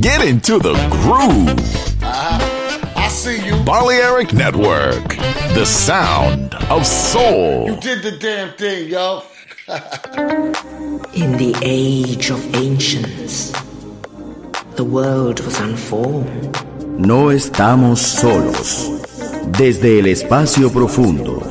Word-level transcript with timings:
Get 0.00 0.22
into 0.22 0.58
the 0.58 0.74
groove. 0.90 1.58
I 2.02 3.08
see 3.08 3.44
you. 3.44 3.56
Balearic 3.64 4.32
Network, 4.32 5.16
the 5.54 5.64
sound 5.64 6.54
of 6.70 6.86
soul. 6.86 7.70
You 7.70 7.76
did 7.80 8.02
the 8.02 8.12
damn 8.18 8.52
thing, 8.54 8.90
yo. 8.90 9.22
In 11.14 11.38
the 11.38 11.54
age 11.62 12.30
of 12.30 12.54
ancients, 12.54 13.52
the 14.76 14.84
world 14.84 15.40
was 15.40 15.58
unformed. 15.60 16.54
No 16.98 17.30
estamos 17.30 17.98
solos. 17.98 18.90
Desde 19.58 20.00
el 20.00 20.06
espacio 20.06 20.70
profundo, 20.70 21.50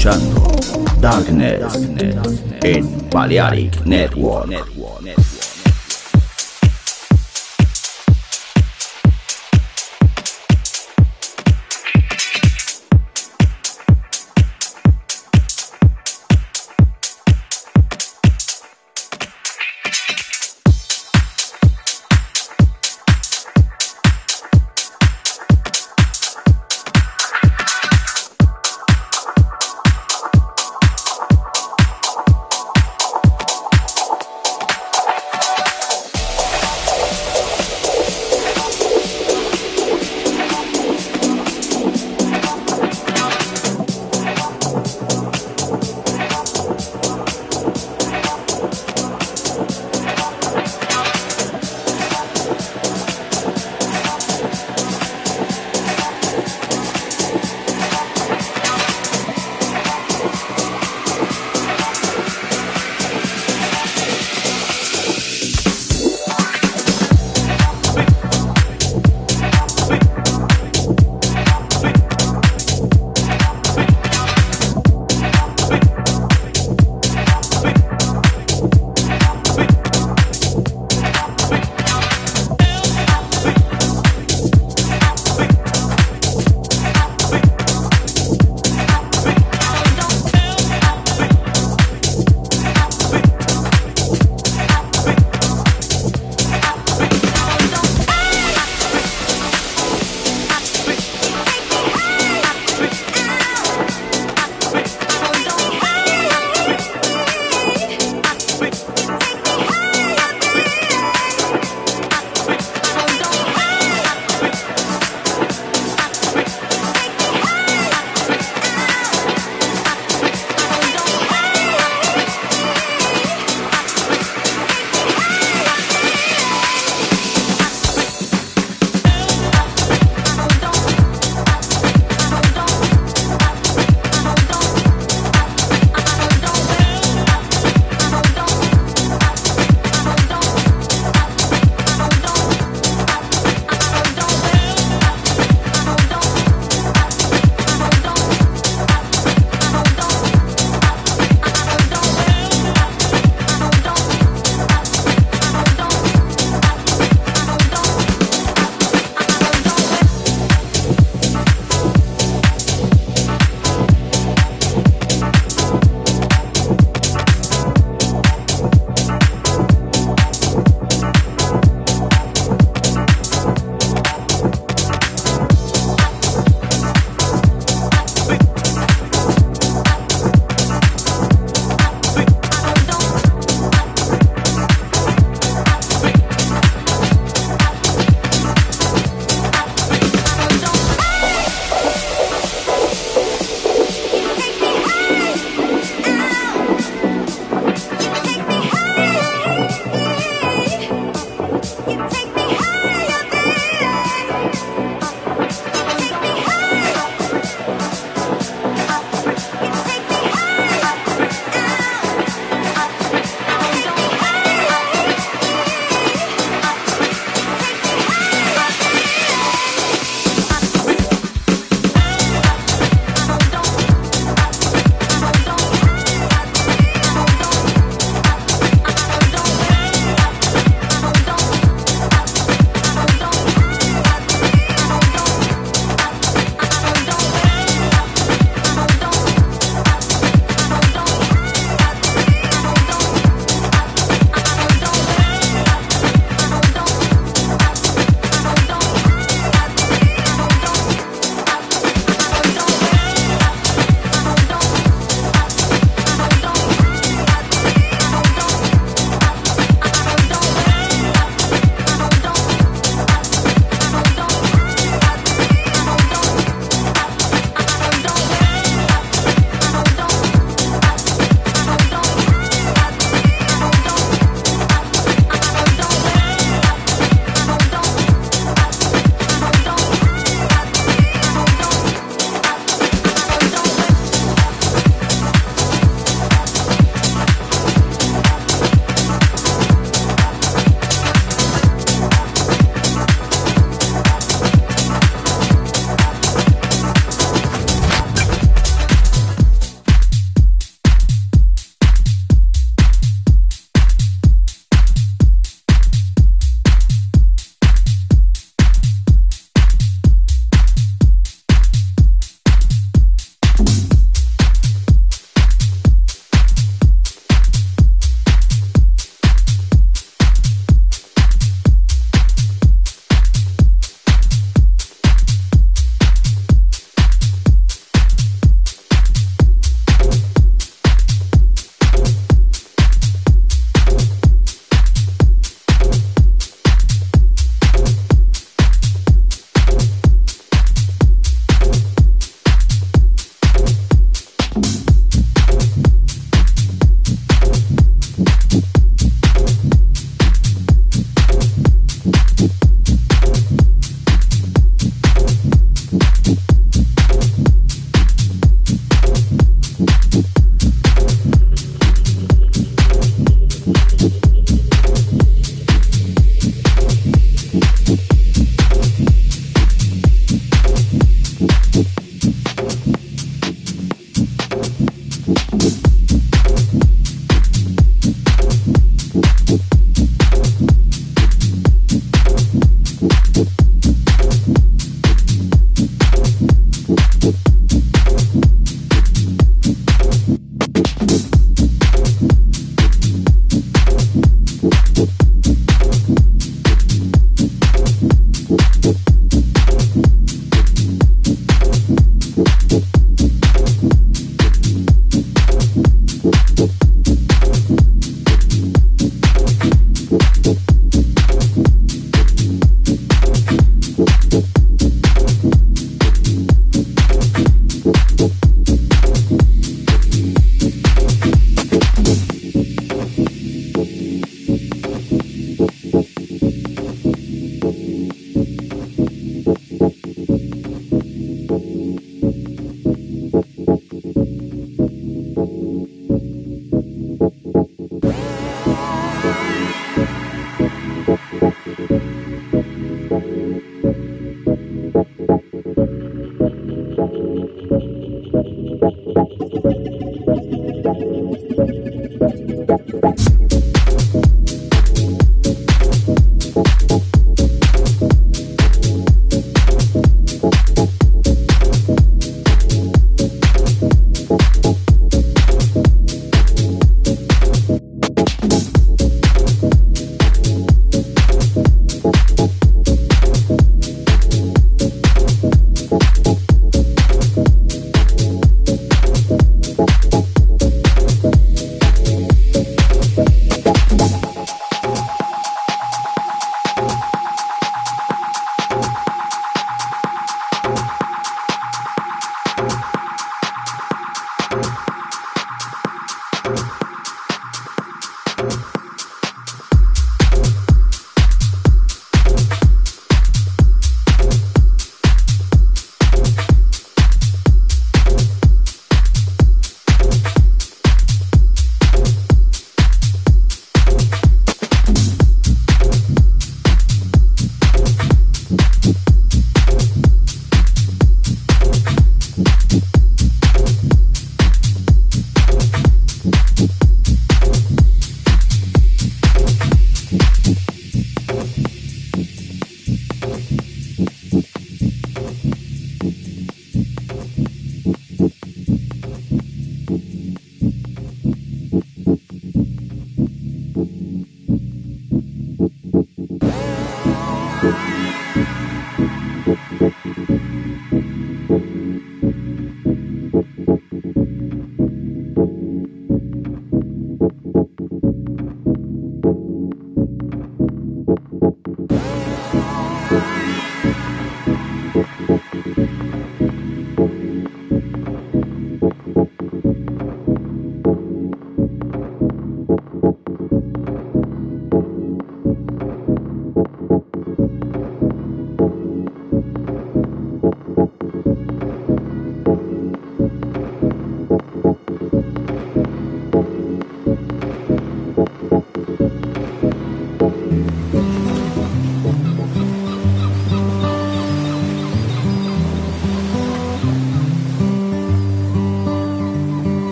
Escuchando 0.00 0.50
Darkness 0.98 1.76
en 2.62 3.10
Balearic 3.10 3.84
Network. 3.84 5.39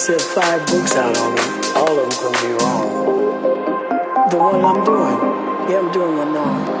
Since 0.00 0.24
five 0.32 0.64
books 0.66 0.96
out 0.96 1.14
on 1.18 1.34
it, 1.34 1.76
all 1.76 1.98
of 1.98 2.08
them 2.08 2.32
can 2.32 2.40
be 2.40 2.52
wrong. 2.64 2.88
The 4.30 4.36
one 4.38 4.64
I'm 4.64 4.82
doing, 4.82 5.18
yeah, 5.68 5.78
I'm 5.78 5.92
doing 5.92 6.16
one 6.16 6.32
now. 6.32 6.80